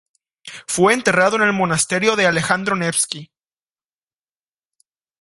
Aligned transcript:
Fue 0.65 0.95
enterrado 0.95 1.35
en 1.35 1.43
el 1.43 1.53
monasterio 1.53 2.15
de 2.15 2.25
Alejandro 2.25 2.75
Nevski. 2.75 3.31